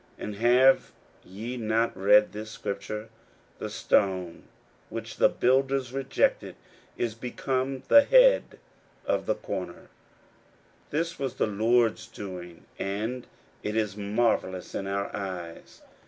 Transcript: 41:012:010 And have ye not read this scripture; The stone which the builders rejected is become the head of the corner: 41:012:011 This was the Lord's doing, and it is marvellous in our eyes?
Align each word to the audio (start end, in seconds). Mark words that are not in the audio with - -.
41:012:010 0.17 0.25
And 0.25 0.35
have 0.37 0.91
ye 1.23 1.57
not 1.57 1.95
read 1.95 2.31
this 2.31 2.49
scripture; 2.49 3.09
The 3.59 3.69
stone 3.69 4.45
which 4.89 5.17
the 5.17 5.29
builders 5.29 5.93
rejected 5.93 6.55
is 6.97 7.13
become 7.13 7.83
the 7.87 8.01
head 8.01 8.57
of 9.05 9.27
the 9.27 9.35
corner: 9.35 9.73
41:012:011 10.89 10.89
This 10.89 11.19
was 11.19 11.35
the 11.35 11.45
Lord's 11.45 12.07
doing, 12.07 12.65
and 12.79 13.27
it 13.61 13.75
is 13.75 13.95
marvellous 13.95 14.73
in 14.73 14.87
our 14.87 15.15
eyes? 15.15 15.83